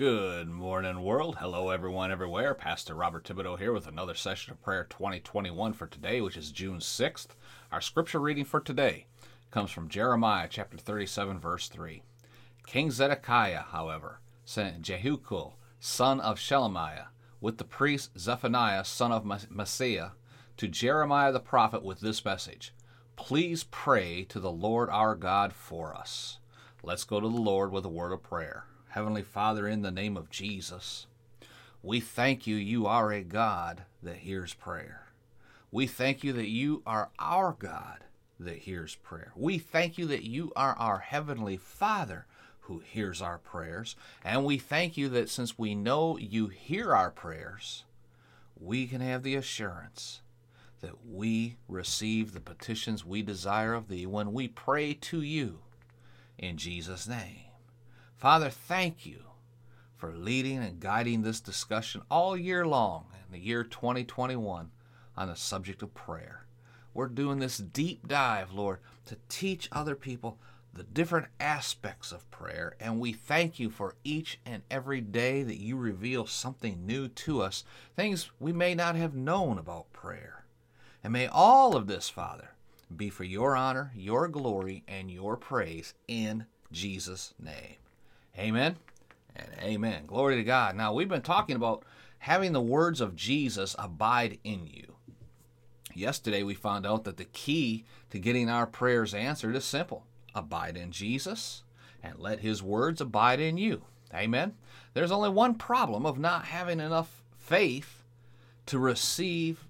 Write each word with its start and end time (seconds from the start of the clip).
Good 0.00 0.48
morning, 0.48 1.02
world. 1.02 1.36
Hello, 1.40 1.68
everyone, 1.68 2.10
everywhere. 2.10 2.54
Pastor 2.54 2.94
Robert 2.94 3.22
Thibodeau 3.24 3.58
here 3.58 3.74
with 3.74 3.86
another 3.86 4.14
session 4.14 4.50
of 4.50 4.62
prayer 4.62 4.86
2021 4.88 5.74
for 5.74 5.86
today, 5.86 6.22
which 6.22 6.38
is 6.38 6.50
June 6.50 6.78
6th. 6.78 7.26
Our 7.70 7.82
scripture 7.82 8.18
reading 8.18 8.46
for 8.46 8.60
today 8.60 9.04
comes 9.50 9.70
from 9.70 9.90
Jeremiah 9.90 10.48
chapter 10.48 10.78
37, 10.78 11.38
verse 11.38 11.68
3. 11.68 12.02
King 12.66 12.90
Zedekiah, 12.90 13.64
however, 13.72 14.20
sent 14.46 14.80
Jehucal, 14.80 15.58
son 15.80 16.18
of 16.18 16.38
Shelemiah, 16.38 17.08
with 17.42 17.58
the 17.58 17.64
priest 17.64 18.18
Zephaniah, 18.18 18.86
son 18.86 19.12
of 19.12 19.24
Maaseiah, 19.24 20.12
to 20.56 20.66
Jeremiah 20.66 21.30
the 21.30 21.40
prophet 21.40 21.82
with 21.82 22.00
this 22.00 22.24
message 22.24 22.72
Please 23.16 23.64
pray 23.64 24.24
to 24.30 24.40
the 24.40 24.50
Lord 24.50 24.88
our 24.88 25.14
God 25.14 25.52
for 25.52 25.94
us. 25.94 26.38
Let's 26.82 27.04
go 27.04 27.20
to 27.20 27.28
the 27.28 27.36
Lord 27.36 27.70
with 27.70 27.84
a 27.84 27.90
word 27.90 28.12
of 28.12 28.22
prayer. 28.22 28.64
Heavenly 28.90 29.22
Father, 29.22 29.68
in 29.68 29.82
the 29.82 29.92
name 29.92 30.16
of 30.16 30.30
Jesus, 30.30 31.06
we 31.80 32.00
thank 32.00 32.44
you, 32.44 32.56
you 32.56 32.86
are 32.86 33.12
a 33.12 33.22
God 33.22 33.84
that 34.02 34.16
hears 34.16 34.52
prayer. 34.52 35.06
We 35.70 35.86
thank 35.86 36.24
you 36.24 36.32
that 36.32 36.48
you 36.48 36.82
are 36.84 37.10
our 37.20 37.54
God 37.56 38.04
that 38.40 38.58
hears 38.58 38.96
prayer. 38.96 39.30
We 39.36 39.58
thank 39.58 39.96
you 39.96 40.06
that 40.06 40.24
you 40.24 40.52
are 40.56 40.74
our 40.76 40.98
Heavenly 40.98 41.56
Father 41.56 42.26
who 42.62 42.80
hears 42.80 43.22
our 43.22 43.38
prayers. 43.38 43.94
And 44.24 44.44
we 44.44 44.58
thank 44.58 44.96
you 44.96 45.08
that 45.10 45.28
since 45.28 45.56
we 45.56 45.76
know 45.76 46.18
you 46.18 46.48
hear 46.48 46.92
our 46.92 47.12
prayers, 47.12 47.84
we 48.58 48.88
can 48.88 49.00
have 49.00 49.22
the 49.22 49.36
assurance 49.36 50.20
that 50.80 51.06
we 51.06 51.58
receive 51.68 52.32
the 52.32 52.40
petitions 52.40 53.04
we 53.04 53.22
desire 53.22 53.72
of 53.72 53.86
thee 53.86 54.06
when 54.06 54.32
we 54.32 54.48
pray 54.48 54.94
to 54.94 55.22
you 55.22 55.60
in 56.38 56.56
Jesus' 56.56 57.06
name. 57.06 57.49
Father, 58.20 58.50
thank 58.50 59.06
you 59.06 59.22
for 59.96 60.12
leading 60.12 60.58
and 60.58 60.78
guiding 60.78 61.22
this 61.22 61.40
discussion 61.40 62.02
all 62.10 62.36
year 62.36 62.66
long 62.66 63.06
in 63.14 63.32
the 63.32 63.42
year 63.42 63.64
2021 63.64 64.70
on 65.16 65.28
the 65.28 65.34
subject 65.34 65.82
of 65.82 65.94
prayer. 65.94 66.44
We're 66.92 67.08
doing 67.08 67.38
this 67.38 67.56
deep 67.56 68.06
dive, 68.06 68.52
Lord, 68.52 68.80
to 69.06 69.16
teach 69.30 69.70
other 69.72 69.94
people 69.94 70.38
the 70.74 70.82
different 70.82 71.28
aspects 71.40 72.12
of 72.12 72.30
prayer, 72.30 72.76
and 72.78 73.00
we 73.00 73.14
thank 73.14 73.58
you 73.58 73.70
for 73.70 73.94
each 74.04 74.38
and 74.44 74.64
every 74.70 75.00
day 75.00 75.42
that 75.42 75.58
you 75.58 75.78
reveal 75.78 76.26
something 76.26 76.84
new 76.84 77.08
to 77.08 77.40
us, 77.40 77.64
things 77.96 78.30
we 78.38 78.52
may 78.52 78.74
not 78.74 78.96
have 78.96 79.14
known 79.14 79.56
about 79.56 79.94
prayer. 79.94 80.44
And 81.02 81.14
may 81.14 81.26
all 81.26 81.74
of 81.74 81.86
this, 81.86 82.10
Father, 82.10 82.50
be 82.94 83.08
for 83.08 83.24
your 83.24 83.56
honor, 83.56 83.92
your 83.96 84.28
glory, 84.28 84.84
and 84.86 85.10
your 85.10 85.38
praise 85.38 85.94
in 86.06 86.44
Jesus' 86.70 87.32
name. 87.42 87.76
Amen 88.38 88.76
and 89.36 89.48
amen. 89.60 90.06
Glory 90.06 90.36
to 90.36 90.44
God. 90.44 90.76
Now, 90.76 90.92
we've 90.92 91.08
been 91.08 91.22
talking 91.22 91.56
about 91.56 91.84
having 92.18 92.52
the 92.52 92.60
words 92.60 93.00
of 93.00 93.16
Jesus 93.16 93.74
abide 93.78 94.38
in 94.44 94.66
you. 94.66 94.94
Yesterday, 95.94 96.42
we 96.42 96.54
found 96.54 96.86
out 96.86 97.04
that 97.04 97.16
the 97.16 97.24
key 97.24 97.84
to 98.10 98.18
getting 98.18 98.48
our 98.48 98.66
prayers 98.66 99.14
answered 99.14 99.56
is 99.56 99.64
simple 99.64 100.04
abide 100.34 100.76
in 100.76 100.92
Jesus 100.92 101.64
and 102.02 102.18
let 102.18 102.40
his 102.40 102.62
words 102.62 103.00
abide 103.00 103.40
in 103.40 103.58
you. 103.58 103.82
Amen. 104.14 104.54
There's 104.94 105.10
only 105.10 105.28
one 105.28 105.54
problem 105.54 106.06
of 106.06 106.18
not 106.18 106.46
having 106.46 106.80
enough 106.80 107.22
faith 107.38 108.02
to 108.66 108.78
receive 108.78 109.66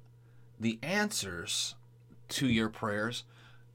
the 0.58 0.78
answers 0.82 1.74
to 2.28 2.46
your 2.46 2.68
prayers 2.68 3.24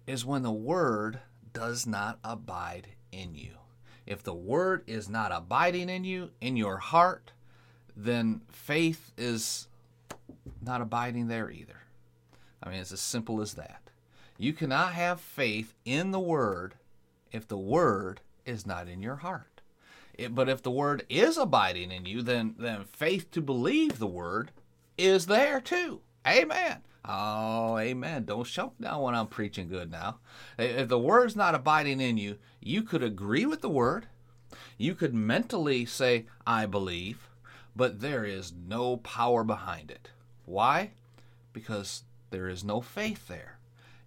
is 0.05 0.25
when 0.25 0.43
the 0.43 0.51
word 0.51 1.19
does 1.53 1.87
not 1.87 2.19
abide 2.23 2.89
in 3.11 3.33
you. 3.35 3.53
If 4.05 4.23
the 4.23 4.33
word 4.33 4.83
is 4.87 5.09
not 5.09 5.31
abiding 5.31 5.89
in 5.89 6.03
you, 6.03 6.31
in 6.41 6.57
your 6.57 6.77
heart, 6.77 7.31
then 7.95 8.41
faith 8.49 9.11
is 9.17 9.67
not 10.61 10.81
abiding 10.81 11.27
there 11.27 11.49
either. 11.49 11.81
I 12.61 12.69
mean, 12.69 12.79
it's 12.79 12.91
as 12.91 13.01
simple 13.01 13.41
as 13.41 13.53
that. 13.55 13.81
You 14.37 14.53
cannot 14.53 14.93
have 14.93 15.21
faith 15.21 15.73
in 15.85 16.11
the 16.11 16.19
word 16.19 16.75
if 17.31 17.47
the 17.47 17.57
word 17.57 18.21
is 18.45 18.65
not 18.65 18.87
in 18.87 19.01
your 19.01 19.17
heart. 19.17 19.61
It, 20.13 20.33
but 20.33 20.49
if 20.49 20.61
the 20.61 20.71
word 20.71 21.05
is 21.09 21.37
abiding 21.37 21.91
in 21.91 22.05
you, 22.05 22.21
then, 22.21 22.55
then 22.57 22.85
faith 22.85 23.31
to 23.31 23.41
believe 23.41 23.99
the 23.99 24.07
word 24.07 24.51
is 24.97 25.25
there 25.25 25.59
too. 25.59 26.01
Amen. 26.27 26.81
Oh, 27.07 27.77
amen. 27.77 28.25
Don't 28.25 28.47
choke 28.47 28.73
down 28.79 29.01
when 29.03 29.13
I'm 29.13 29.27
preaching 29.27 29.67
good 29.67 29.91
now. 29.91 30.17
If 30.57 30.87
the 30.87 30.97
word's 30.97 31.35
not 31.35 31.53
abiding 31.53 32.01
in 32.01 32.17
you, 32.17 32.37
you 32.59 32.81
could 32.81 33.03
agree 33.03 33.45
with 33.45 33.61
the 33.61 33.69
word. 33.69 34.07
You 34.77 34.95
could 34.95 35.13
mentally 35.13 35.85
say, 35.85 36.25
I 36.47 36.65
believe, 36.65 37.29
but 37.75 38.01
there 38.01 38.25
is 38.25 38.53
no 38.67 38.97
power 38.97 39.43
behind 39.43 39.91
it. 39.91 40.09
Why? 40.45 40.91
Because 41.53 42.03
there 42.31 42.47
is 42.47 42.63
no 42.63 42.81
faith 42.81 43.27
there. 43.27 43.59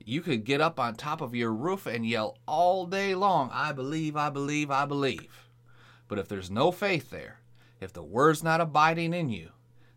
You 0.05 0.21
could 0.21 0.45
get 0.45 0.61
up 0.61 0.81
on 0.81 0.97
top 0.97 1.21
of 1.21 1.37
your 1.37 1.53
roof 1.53 1.87
and 1.87 2.05
yell 2.05 2.39
all 2.47 2.85
day 2.85 3.15
long, 3.15 3.51
I 3.53 3.73
believe, 3.73 4.17
I 4.17 4.31
believe, 4.31 4.73
I 4.73 4.87
believe. 4.87 5.49
But 6.09 6.19
if 6.19 6.27
there's 6.27 6.51
no 6.51 6.73
faith 6.73 7.11
there, 7.11 7.39
if 7.81 7.93
the 7.93 8.03
word's 8.03 8.43
not 8.43 8.61
abiding 8.61 9.15
in 9.15 9.29
you, 9.31 9.51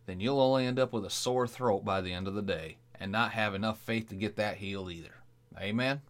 then 0.05 0.19
you'll 0.19 0.41
only 0.41 0.65
end 0.67 0.77
up 0.77 0.93
with 0.93 1.05
a 1.05 1.09
sore 1.09 1.47
throat 1.47 1.83
by 1.83 2.01
the 2.01 2.13
end 2.13 2.27
of 2.27 2.35
the 2.35 2.41
day 2.41 2.77
and 3.01 3.11
not 3.11 3.31
have 3.31 3.55
enough 3.55 3.79
faith 3.79 4.09
to 4.09 4.15
get 4.15 4.35
that 4.35 4.57
healed 4.57 4.91
either. 4.91 5.15
Amen? 5.59 6.01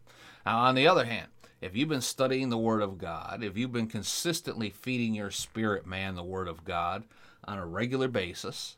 Now, 0.46 0.60
on 0.60 0.76
the 0.76 0.88
other 0.88 1.06
hand, 1.06 1.28
if 1.62 1.74
you've 1.76 1.90
been 1.90 2.02
studying 2.02 2.50
the 2.50 2.58
Word 2.58 2.82
of 2.82 2.98
God, 2.98 3.44
if 3.44 3.58
you've 3.58 3.72
been 3.72 3.88
consistently 3.88 4.70
feeding 4.70 5.16
your 5.16 5.32
spirit 5.32 5.88
man 5.88 6.16
the 6.16 6.24
Word 6.24 6.50
of 6.50 6.66
God 6.66 7.06
on 7.46 7.58
a 7.58 7.66
regular 7.66 8.10
basis, 8.10 8.76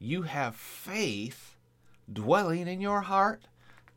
you 0.00 0.22
have 0.22 0.56
faith 0.56 1.54
dwelling 2.12 2.66
in 2.66 2.80
your 2.80 3.02
heart 3.02 3.44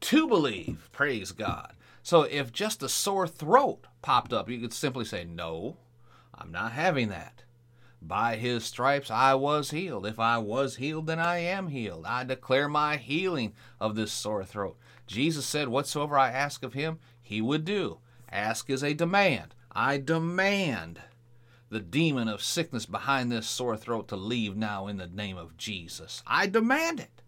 to 0.01 0.27
believe. 0.27 0.89
Praise 0.91 1.31
God. 1.31 1.73
So 2.03 2.23
if 2.23 2.53
just 2.53 2.83
a 2.83 2.89
sore 2.89 3.27
throat 3.27 3.87
popped 4.03 4.33
up, 4.33 4.49
you 4.49 4.59
could 4.59 4.73
simply 4.73 5.03
say, 5.03 5.25
No, 5.25 5.77
I'm 6.35 6.51
not 6.51 6.73
having 6.73 7.09
that. 7.09 7.41
By 8.07 8.37
his 8.37 8.63
stripes 8.63 9.11
I 9.11 9.33
was 9.33 9.71
healed. 9.71 10.05
If 10.05 10.17
I 10.17 10.37
was 10.37 10.77
healed, 10.77 11.07
then 11.07 11.19
I 11.19 11.39
am 11.39 11.67
healed. 11.67 12.05
I 12.05 12.23
declare 12.23 12.69
my 12.69 12.95
healing 12.95 13.53
of 13.81 13.95
this 13.95 14.13
sore 14.13 14.45
throat. 14.45 14.77
Jesus 15.07 15.45
said, 15.45 15.67
Whatsoever 15.67 16.17
I 16.17 16.31
ask 16.31 16.63
of 16.63 16.73
him, 16.73 16.99
he 17.21 17.41
would 17.41 17.65
do. 17.65 17.99
Ask 18.31 18.69
is 18.69 18.81
a 18.83 18.93
demand. 18.93 19.55
I 19.73 19.97
demand 19.97 21.01
the 21.69 21.81
demon 21.81 22.29
of 22.29 22.41
sickness 22.41 22.85
behind 22.85 23.29
this 23.29 23.47
sore 23.47 23.75
throat 23.75 24.07
to 24.07 24.15
leave 24.15 24.55
now 24.55 24.87
in 24.87 24.97
the 24.97 25.07
name 25.07 25.37
of 25.37 25.57
Jesus. 25.57 26.23
I 26.25 26.47
demand 26.47 27.01
it. 27.01 27.21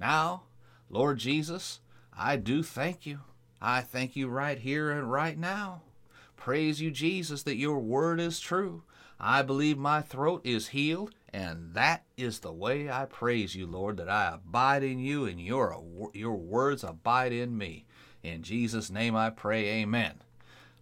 Now, 0.00 0.42
Lord 0.88 1.18
Jesus, 1.18 1.78
I 2.16 2.36
do 2.36 2.64
thank 2.64 3.06
you. 3.06 3.20
I 3.62 3.82
thank 3.82 4.16
you 4.16 4.26
right 4.26 4.58
here 4.58 4.90
and 4.90 5.10
right 5.10 5.38
now. 5.38 5.82
Praise 6.40 6.80
you, 6.80 6.90
Jesus, 6.90 7.42
that 7.42 7.58
your 7.58 7.80
word 7.80 8.18
is 8.18 8.40
true. 8.40 8.82
I 9.20 9.42
believe 9.42 9.76
my 9.76 10.00
throat 10.00 10.40
is 10.42 10.68
healed, 10.68 11.14
and 11.34 11.74
that 11.74 12.04
is 12.16 12.38
the 12.38 12.50
way 12.50 12.90
I 12.90 13.04
praise 13.04 13.54
you, 13.54 13.66
Lord, 13.66 13.98
that 13.98 14.08
I 14.08 14.32
abide 14.32 14.82
in 14.82 14.98
you 14.98 15.26
and 15.26 15.38
your, 15.38 15.78
your 16.14 16.36
words 16.36 16.82
abide 16.82 17.34
in 17.34 17.58
me. 17.58 17.84
In 18.22 18.42
Jesus' 18.42 18.90
name 18.90 19.14
I 19.14 19.28
pray, 19.28 19.82
amen. 19.82 20.22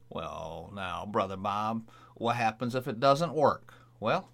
Well, 0.09 0.71
now, 0.77 1.05
Brother 1.05 1.37
Bob, 1.37 1.89
what 2.15 2.37
happens 2.37 2.77
if 2.77 2.87
it 2.87 3.01
doesn't 3.01 3.35
work? 3.35 3.75
Well, 3.99 4.29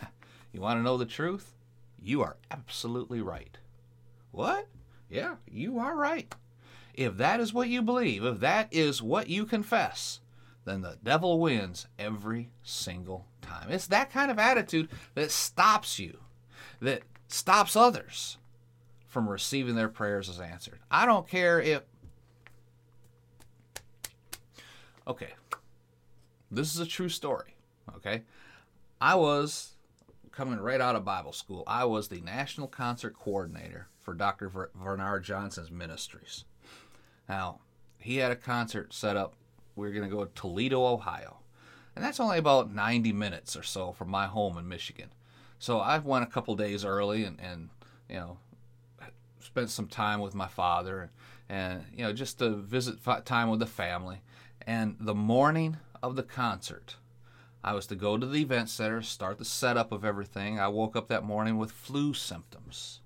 you 0.52 0.60
want 0.60 0.78
to 0.78 0.84
know 0.84 0.96
the 0.96 1.06
truth? 1.06 1.54
You 2.00 2.22
are 2.22 2.36
absolutely 2.52 3.20
right. 3.20 3.58
What? 4.30 4.68
Yeah, 5.10 5.36
you 5.50 5.80
are 5.80 5.96
right. 5.96 6.32
If 6.94 7.16
that 7.16 7.40
is 7.40 7.52
what 7.52 7.68
you 7.68 7.82
believe, 7.82 8.24
if 8.24 8.38
that 8.38 8.68
is 8.70 9.02
what 9.02 9.28
you 9.28 9.44
confess, 9.44 10.20
then 10.64 10.82
the 10.82 10.98
devil 11.02 11.40
wins 11.40 11.86
every 11.98 12.50
single 12.62 13.26
time. 13.40 13.70
It's 13.70 13.88
that 13.88 14.10
kind 14.10 14.30
of 14.30 14.38
attitude 14.38 14.88
that 15.14 15.30
stops 15.30 15.98
you, 15.98 16.18
that 16.80 17.02
stops 17.28 17.74
others 17.76 18.38
from 19.06 19.28
receiving 19.28 19.74
their 19.74 19.88
prayers 19.88 20.28
as 20.28 20.40
answered. 20.40 20.78
I 20.90 21.06
don't 21.06 21.28
care 21.28 21.60
if. 21.60 21.82
Okay, 25.06 25.34
this 26.50 26.72
is 26.74 26.80
a 26.80 26.86
true 26.86 27.08
story. 27.08 27.56
Okay, 27.96 28.22
I 29.00 29.16
was 29.16 29.72
coming 30.30 30.60
right 30.60 30.80
out 30.80 30.96
of 30.96 31.04
Bible 31.04 31.32
school. 31.32 31.64
I 31.66 31.84
was 31.84 32.08
the 32.08 32.20
national 32.20 32.68
concert 32.68 33.14
coordinator 33.18 33.88
for 34.00 34.14
Dr. 34.14 34.48
Bernard 34.74 35.24
Johnson's 35.24 35.70
ministries. 35.70 36.44
Now, 37.28 37.60
he 37.98 38.16
had 38.16 38.32
a 38.32 38.36
concert 38.36 38.94
set 38.94 39.16
up 39.16 39.34
we 39.76 39.86
are 39.86 39.92
going 39.92 40.08
to 40.08 40.14
go 40.14 40.24
to 40.24 40.34
Toledo, 40.34 40.84
Ohio. 40.84 41.38
And 41.94 42.04
that's 42.04 42.20
only 42.20 42.38
about 42.38 42.72
90 42.72 43.12
minutes 43.12 43.56
or 43.56 43.62
so 43.62 43.92
from 43.92 44.08
my 44.08 44.26
home 44.26 44.56
in 44.58 44.68
Michigan. 44.68 45.10
So 45.58 45.78
I 45.78 45.98
went 45.98 46.24
a 46.24 46.30
couple 46.30 46.56
days 46.56 46.84
early 46.84 47.24
and, 47.24 47.38
and 47.40 47.68
you 48.08 48.16
know, 48.16 48.38
spent 49.40 49.70
some 49.70 49.88
time 49.88 50.20
with 50.20 50.34
my 50.34 50.48
father 50.48 51.10
and, 51.48 51.84
you 51.94 52.04
know, 52.04 52.12
just 52.12 52.38
to 52.38 52.50
visit 52.50 52.98
time 53.24 53.50
with 53.50 53.60
the 53.60 53.66
family. 53.66 54.22
And 54.66 54.96
the 54.98 55.14
morning 55.14 55.76
of 56.02 56.16
the 56.16 56.22
concert, 56.22 56.96
I 57.62 57.74
was 57.74 57.86
to 57.88 57.94
go 57.94 58.16
to 58.16 58.26
the 58.26 58.40
event 58.40 58.70
center, 58.70 59.02
start 59.02 59.38
the 59.38 59.44
setup 59.44 59.92
of 59.92 60.04
everything. 60.04 60.58
I 60.58 60.68
woke 60.68 60.96
up 60.96 61.08
that 61.08 61.24
morning 61.24 61.58
with 61.58 61.70
flu 61.70 62.14
symptoms 62.14 63.00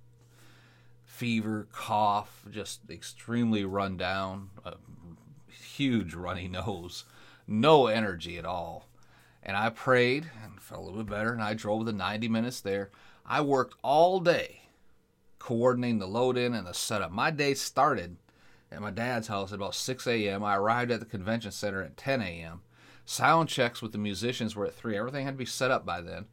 fever, 1.16 1.66
cough, 1.72 2.44
just 2.50 2.80
extremely 2.90 3.64
run 3.64 3.96
down, 3.96 4.50
a 4.66 4.74
huge 5.76 6.14
runny 6.14 6.48
nose, 6.66 7.04
no 7.46 7.86
energy 7.86 8.38
at 8.38 8.44
all. 8.44 8.88
And 9.42 9.56
I 9.56 9.70
prayed 9.70 10.28
and 10.42 10.60
felt 10.60 10.80
a 10.80 10.84
little 10.84 11.04
bit 11.04 11.10
better, 11.10 11.32
and 11.32 11.42
I 11.42 11.54
drove 11.54 11.86
the 11.86 11.92
90 11.92 12.28
minutes 12.28 12.60
there. 12.60 12.90
I 13.24 13.40
worked 13.40 13.74
all 13.82 14.20
day 14.20 14.62
coordinating 15.38 16.00
the 16.00 16.08
load 16.08 16.36
in 16.36 16.54
and 16.54 16.66
the 16.66 16.74
setup. 16.74 17.12
My 17.12 17.30
day 17.30 17.54
started 17.54 18.16
at 18.72 18.82
my 18.82 18.90
dad's 18.90 19.28
house 19.28 19.52
at 19.52 19.56
about 19.56 19.76
6 19.76 20.06
a.m. 20.08 20.42
I 20.42 20.56
arrived 20.56 20.90
at 20.90 20.98
the 20.98 21.06
convention 21.06 21.52
center 21.52 21.82
at 21.82 21.96
10 21.96 22.20
a.m. 22.20 22.62
Sound 23.04 23.48
checks 23.48 23.80
with 23.80 23.92
the 23.92 23.98
musicians 23.98 24.56
were 24.56 24.66
at 24.66 24.74
3. 24.74 24.96
Everything 24.96 25.24
had 25.24 25.34
to 25.34 25.38
be 25.38 25.44
set 25.44 25.70
up 25.70 25.86
by 25.86 26.00
then. 26.00 26.26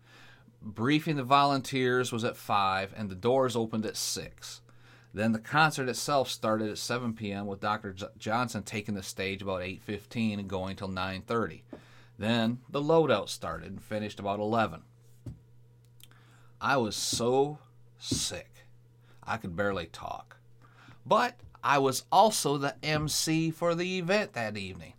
Briefing 0.60 1.18
the 1.18 1.24
volunteers 1.24 2.12
was 2.12 2.24
at 2.24 2.38
5, 2.38 2.94
and 2.98 3.10
the 3.10 3.16
doors 3.16 3.56
opened 3.56 3.86
at 3.86 3.98
6. 3.98 4.62
Then 5.14 5.32
the 5.32 5.40
concert 5.40 5.90
itself 5.90 6.30
started 6.30 6.70
at 6.70 6.78
7 6.78 7.14
p.m. 7.14 7.46
with 7.46 7.60
Dr. 7.60 7.94
J- 7.94 8.08
Johnson 8.18 8.64
taking 8.64 8.96
the 8.96 9.04
stage 9.04 9.42
about 9.42 9.62
8:15 9.62 10.40
and 10.40 10.50
going 10.50 10.76
till 10.76 10.90
9:30. 10.90 11.62
Then 12.18 12.60
the 12.70 12.82
loadout 12.82 13.30
started 13.30 13.72
and 13.72 13.82
finished 13.82 14.20
about 14.20 14.40
11. 14.40 14.82
I 16.60 16.78
was 16.78 16.96
so 16.96 17.60
sick. 18.00 18.66
I 19.24 19.38
could 19.38 19.56
barely 19.56 19.86
talk. 19.86 20.38
But 21.06 21.40
I 21.64 21.78
was 21.78 22.04
also 22.12 22.58
the 22.58 22.76
MC 22.84 23.52
for 23.52 23.76
the 23.76 23.98
event 23.98 24.34
that 24.34 24.58
evening. 24.58 24.94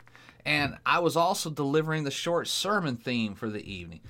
And 0.44 0.76
I 0.84 0.98
was 0.98 1.16
also 1.16 1.50
delivering 1.50 2.04
the 2.04 2.10
short 2.10 2.48
sermon 2.48 2.96
theme 2.96 3.34
for 3.34 3.48
the 3.48 3.70
evening. 3.70 4.00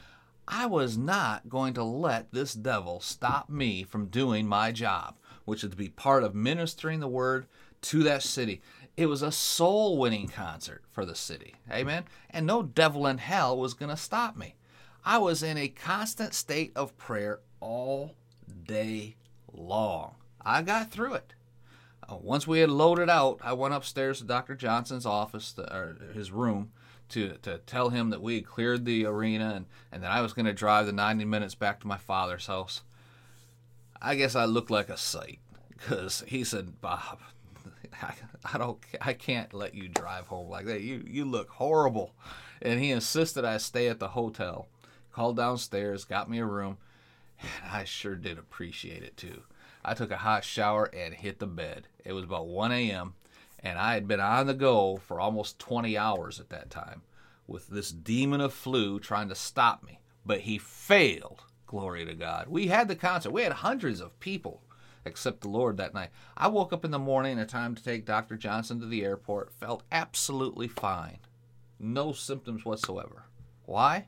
I 0.46 0.66
was 0.66 0.98
not 0.98 1.48
going 1.48 1.74
to 1.74 1.84
let 1.84 2.32
this 2.32 2.54
devil 2.54 3.00
stop 3.00 3.48
me 3.48 3.82
from 3.82 4.06
doing 4.06 4.46
my 4.46 4.72
job, 4.72 5.16
which 5.44 5.64
is 5.64 5.70
to 5.70 5.76
be 5.76 5.88
part 5.88 6.24
of 6.24 6.34
ministering 6.34 7.00
the 7.00 7.08
word 7.08 7.46
to 7.82 8.02
that 8.02 8.22
city. 8.22 8.62
It 8.96 9.06
was 9.06 9.22
a 9.22 9.32
soul 9.32 9.98
winning 9.98 10.28
concert 10.28 10.82
for 10.90 11.04
the 11.04 11.14
city. 11.14 11.56
Amen. 11.70 12.04
And 12.30 12.46
no 12.46 12.62
devil 12.62 13.06
in 13.06 13.18
hell 13.18 13.58
was 13.58 13.74
going 13.74 13.90
to 13.90 13.96
stop 13.96 14.36
me. 14.36 14.54
I 15.04 15.18
was 15.18 15.42
in 15.42 15.58
a 15.58 15.68
constant 15.68 16.32
state 16.32 16.72
of 16.74 16.96
prayer 16.96 17.40
all 17.60 18.14
day 18.66 19.16
long. 19.52 20.14
I 20.40 20.62
got 20.62 20.90
through 20.90 21.14
it. 21.14 21.34
Uh, 22.08 22.16
once 22.16 22.46
we 22.46 22.60
had 22.60 22.70
loaded 22.70 23.10
out, 23.10 23.38
I 23.42 23.52
went 23.52 23.74
upstairs 23.74 24.18
to 24.18 24.24
Dr. 24.24 24.54
Johnson's 24.54 25.06
office, 25.06 25.54
or 25.58 25.96
his 26.14 26.30
room, 26.30 26.70
to, 27.10 27.34
to 27.42 27.58
tell 27.58 27.90
him 27.90 28.10
that 28.10 28.22
we 28.22 28.36
had 28.36 28.46
cleared 28.46 28.84
the 28.84 29.06
arena 29.06 29.54
and, 29.54 29.66
and 29.92 30.02
that 30.02 30.10
I 30.10 30.20
was 30.20 30.32
going 30.32 30.46
to 30.46 30.52
drive 30.52 30.86
the 30.86 30.92
90 30.92 31.24
minutes 31.24 31.54
back 31.54 31.80
to 31.80 31.86
my 31.86 31.98
father's 31.98 32.46
house. 32.46 32.82
I 34.04 34.16
guess 34.16 34.36
I 34.36 34.44
look 34.44 34.68
like 34.68 34.90
a 34.90 34.98
sight 34.98 35.38
because 35.70 36.22
he 36.26 36.44
said, 36.44 36.82
Bob, 36.82 37.20
I, 38.02 38.14
I 38.52 38.58
don't, 38.58 38.78
I 39.00 39.14
can't 39.14 39.54
let 39.54 39.74
you 39.74 39.88
drive 39.88 40.26
home 40.26 40.50
like 40.50 40.66
that. 40.66 40.82
You, 40.82 41.02
you 41.06 41.24
look 41.24 41.48
horrible. 41.48 42.12
And 42.60 42.80
he 42.80 42.90
insisted 42.90 43.46
I 43.46 43.56
stay 43.56 43.88
at 43.88 44.00
the 44.00 44.08
hotel. 44.08 44.68
Called 45.10 45.38
downstairs, 45.38 46.04
got 46.04 46.28
me 46.28 46.38
a 46.40 46.44
room, 46.44 46.76
and 47.40 47.70
I 47.72 47.84
sure 47.84 48.14
did 48.14 48.38
appreciate 48.38 49.02
it 49.02 49.16
too. 49.16 49.42
I 49.82 49.94
took 49.94 50.10
a 50.10 50.18
hot 50.18 50.44
shower 50.44 50.90
and 50.92 51.14
hit 51.14 51.38
the 51.38 51.46
bed. 51.46 51.88
It 52.04 52.12
was 52.12 52.24
about 52.24 52.46
1 52.46 52.72
a.m., 52.72 53.14
and 53.60 53.78
I 53.78 53.94
had 53.94 54.06
been 54.06 54.20
on 54.20 54.46
the 54.46 54.54
go 54.54 54.98
for 54.98 55.18
almost 55.18 55.58
20 55.58 55.96
hours 55.96 56.40
at 56.40 56.50
that 56.50 56.68
time 56.68 57.02
with 57.46 57.68
this 57.68 57.90
demon 57.90 58.42
of 58.42 58.52
flu 58.52 59.00
trying 59.00 59.30
to 59.30 59.34
stop 59.34 59.82
me. 59.82 60.00
But 60.26 60.40
he 60.40 60.58
failed. 60.58 61.44
Glory 61.74 62.04
to 62.04 62.14
God. 62.14 62.46
We 62.46 62.68
had 62.68 62.86
the 62.86 62.94
concert. 62.94 63.32
We 63.32 63.42
had 63.42 63.50
hundreds 63.50 64.00
of 64.00 64.20
people 64.20 64.62
except 65.04 65.40
the 65.40 65.48
Lord 65.48 65.76
that 65.78 65.92
night. 65.92 66.10
I 66.36 66.46
woke 66.46 66.72
up 66.72 66.84
in 66.84 66.92
the 66.92 67.00
morning 67.00 67.36
in 67.36 67.46
time 67.48 67.74
to 67.74 67.82
take 67.82 68.06
Dr. 68.06 68.36
Johnson 68.36 68.78
to 68.78 68.86
the 68.86 69.04
airport, 69.04 69.52
felt 69.52 69.82
absolutely 69.90 70.68
fine. 70.68 71.18
No 71.80 72.12
symptoms 72.12 72.64
whatsoever. 72.64 73.24
Why? 73.66 74.06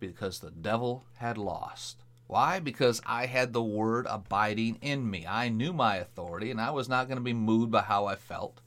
Because 0.00 0.40
the 0.40 0.50
devil 0.50 1.06
had 1.14 1.38
lost. 1.38 2.02
Why? 2.26 2.60
Because 2.60 3.00
I 3.06 3.24
had 3.24 3.54
the 3.54 3.62
word 3.62 4.06
abiding 4.06 4.76
in 4.82 5.10
me. 5.10 5.24
I 5.26 5.48
knew 5.48 5.72
my 5.72 5.96
authority, 5.96 6.50
and 6.50 6.60
I 6.60 6.72
was 6.72 6.90
not 6.90 7.08
going 7.08 7.16
to 7.16 7.24
be 7.24 7.32
moved 7.32 7.70
by 7.70 7.80
how 7.80 8.04
I 8.04 8.16
felt. 8.16 8.60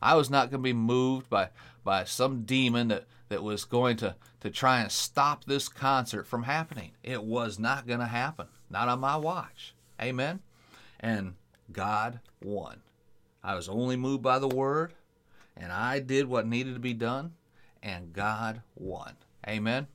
I 0.00 0.14
was 0.14 0.30
not 0.30 0.50
going 0.50 0.62
to 0.62 0.66
be 0.66 0.72
moved 0.72 1.28
by, 1.28 1.50
by 1.84 2.04
some 2.04 2.44
demon 2.44 2.88
that, 2.88 3.04
that 3.30 3.42
was 3.42 3.64
going 3.64 3.96
to, 3.96 4.14
to 4.40 4.50
try 4.50 4.80
and 4.80 4.92
stop 4.92 5.44
this 5.44 5.68
concert 5.68 6.26
from 6.26 6.42
happening. 6.42 6.90
It 7.02 7.24
was 7.24 7.58
not 7.58 7.86
going 7.86 8.00
to 8.00 8.06
happen. 8.06 8.48
Not 8.68 8.88
on 8.88 9.00
my 9.00 9.16
watch. 9.16 9.74
Amen? 10.02 10.40
And 10.98 11.34
God 11.72 12.20
won. 12.42 12.82
I 13.42 13.54
was 13.54 13.68
only 13.68 13.96
moved 13.96 14.22
by 14.22 14.38
the 14.38 14.48
word, 14.48 14.92
and 15.56 15.72
I 15.72 16.00
did 16.00 16.26
what 16.26 16.46
needed 16.46 16.74
to 16.74 16.80
be 16.80 16.92
done, 16.92 17.32
and 17.82 18.12
God 18.12 18.62
won. 18.74 19.16
Amen? 19.48 19.86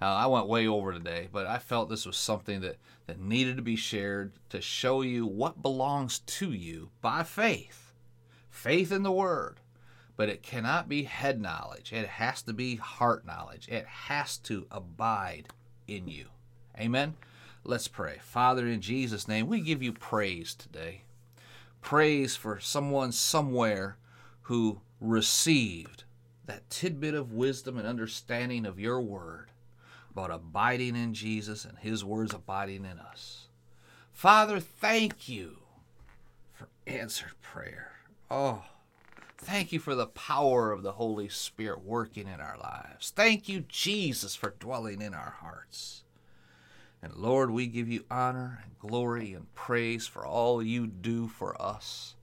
Uh, 0.00 0.06
I 0.06 0.26
went 0.26 0.48
way 0.48 0.66
over 0.66 0.92
today, 0.92 1.28
but 1.32 1.46
I 1.46 1.58
felt 1.58 1.88
this 1.88 2.06
was 2.06 2.16
something 2.16 2.60
that, 2.60 2.76
that 3.06 3.20
needed 3.20 3.56
to 3.56 3.62
be 3.62 3.76
shared 3.76 4.32
to 4.50 4.60
show 4.60 5.02
you 5.02 5.26
what 5.26 5.62
belongs 5.62 6.20
to 6.20 6.52
you 6.52 6.90
by 7.00 7.22
faith. 7.24 7.92
Faith 8.48 8.92
in 8.92 9.02
the 9.02 9.12
Word. 9.12 9.60
But 10.16 10.28
it 10.28 10.42
cannot 10.42 10.88
be 10.88 11.04
head 11.04 11.40
knowledge, 11.40 11.92
it 11.92 12.06
has 12.06 12.42
to 12.42 12.52
be 12.52 12.76
heart 12.76 13.26
knowledge. 13.26 13.68
It 13.68 13.86
has 13.86 14.36
to 14.38 14.66
abide 14.70 15.48
in 15.88 16.08
you. 16.08 16.26
Amen? 16.78 17.14
Let's 17.64 17.88
pray. 17.88 18.18
Father, 18.20 18.66
in 18.66 18.80
Jesus' 18.80 19.26
name, 19.26 19.48
we 19.48 19.60
give 19.60 19.82
you 19.82 19.92
praise 19.92 20.54
today. 20.54 21.02
Praise 21.80 22.36
for 22.36 22.60
someone 22.60 23.12
somewhere 23.12 23.96
who 24.42 24.80
received 25.00 26.04
that 26.46 26.68
tidbit 26.68 27.14
of 27.14 27.32
wisdom 27.32 27.78
and 27.78 27.86
understanding 27.86 28.66
of 28.66 28.78
your 28.78 29.00
word 29.00 29.50
about 30.10 30.30
abiding 30.30 30.94
in 30.94 31.14
Jesus 31.14 31.64
and 31.64 31.78
His 31.78 32.04
words 32.04 32.32
abiding 32.34 32.84
in 32.84 32.98
us. 32.98 33.48
Father, 34.12 34.60
thank 34.60 35.28
you 35.28 35.58
for 36.52 36.68
answered 36.86 37.32
prayer. 37.42 37.92
Oh, 38.30 38.64
thank 39.54 39.70
you 39.70 39.78
for 39.78 39.94
the 39.94 40.08
power 40.08 40.72
of 40.72 40.82
the 40.82 40.90
Holy 40.90 41.28
Spirit 41.28 41.84
working 41.84 42.26
in 42.26 42.40
our 42.40 42.58
lives. 42.58 43.12
Thank 43.14 43.48
you, 43.48 43.60
Jesus, 43.68 44.34
for 44.34 44.56
dwelling 44.58 45.00
in 45.00 45.14
our 45.14 45.36
hearts. 45.38 46.02
And 47.00 47.14
Lord, 47.14 47.52
we 47.52 47.68
give 47.68 47.88
you 47.88 48.04
honor 48.10 48.64
and 48.64 48.76
glory 48.80 49.32
and 49.32 49.54
praise 49.54 50.08
for 50.08 50.26
all 50.26 50.60
you 50.60 50.88
do 50.88 51.28
for 51.28 51.54
us. 51.62 52.16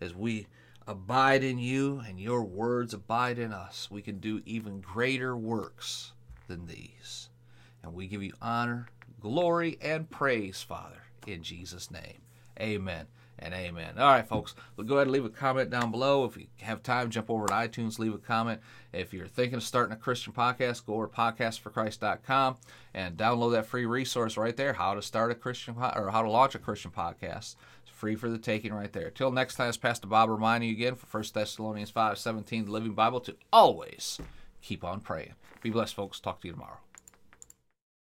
As 0.00 0.14
we 0.14 0.46
abide 0.86 1.42
in 1.42 1.58
you 1.58 2.00
and 2.06 2.20
your 2.20 2.44
words 2.44 2.94
abide 2.94 3.40
in 3.40 3.52
us, 3.52 3.88
we 3.90 4.00
can 4.00 4.20
do 4.20 4.40
even 4.46 4.80
greater 4.80 5.36
works 5.36 6.12
than 6.46 6.66
these. 6.66 7.28
And 7.82 7.92
we 7.92 8.06
give 8.06 8.22
you 8.22 8.34
honor, 8.40 8.86
glory, 9.18 9.78
and 9.82 10.08
praise, 10.08 10.62
Father, 10.62 11.02
in 11.26 11.42
Jesus' 11.42 11.90
name. 11.90 12.22
Amen 12.60 13.08
and 13.38 13.54
amen. 13.54 13.94
All 13.98 14.06
right, 14.06 14.26
folks, 14.26 14.54
go 14.76 14.96
ahead 14.96 15.06
and 15.06 15.12
leave 15.12 15.24
a 15.24 15.30
comment 15.30 15.70
down 15.70 15.90
below. 15.90 16.24
If 16.24 16.36
you 16.36 16.46
have 16.60 16.82
time, 16.82 17.10
jump 17.10 17.30
over 17.30 17.46
to 17.46 17.52
iTunes, 17.52 17.98
leave 17.98 18.14
a 18.14 18.18
comment. 18.18 18.60
If 18.92 19.12
you're 19.12 19.26
thinking 19.26 19.56
of 19.56 19.62
starting 19.62 19.92
a 19.92 19.96
Christian 19.96 20.32
podcast, 20.32 20.86
go 20.86 20.94
over 20.94 21.06
to 21.06 21.12
podcastforchrist.com 21.12 22.56
and 22.94 23.16
download 23.16 23.52
that 23.52 23.66
free 23.66 23.86
resource 23.86 24.36
right 24.36 24.56
there, 24.56 24.72
how 24.72 24.94
to 24.94 25.02
start 25.02 25.30
a 25.30 25.34
Christian 25.34 25.74
or 25.76 26.10
how 26.10 26.22
to 26.22 26.30
launch 26.30 26.54
a 26.54 26.58
Christian 26.58 26.90
podcast. 26.90 27.56
It's 27.82 27.90
free 27.92 28.16
for 28.16 28.28
the 28.28 28.38
taking 28.38 28.72
right 28.72 28.92
there. 28.92 29.10
Till 29.10 29.30
next 29.30 29.56
time, 29.56 29.68
it's 29.68 29.76
Pastor 29.76 30.06
Bob 30.06 30.30
reminding 30.30 30.70
you 30.70 30.74
again 30.74 30.94
for 30.94 31.18
1 31.18 31.24
Thessalonians 31.34 31.90
5 31.90 32.18
17, 32.18 32.64
the 32.64 32.70
Living 32.72 32.92
Bible, 32.92 33.20
to 33.20 33.36
always 33.52 34.20
keep 34.62 34.84
on 34.84 35.00
praying. 35.00 35.34
Be 35.62 35.70
blessed, 35.70 35.94
folks. 35.94 36.20
Talk 36.20 36.40
to 36.40 36.48
you 36.48 36.52
tomorrow. 36.52 36.78